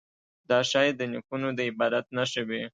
دا 0.49 0.59
ښايي 0.69 0.91
د 0.95 1.01
نیکونو 1.11 1.47
د 1.57 1.59
عبادت 1.69 2.05
نښه 2.17 2.41
وي. 2.49 2.61